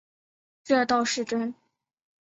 [0.63, 1.53] 这倒是真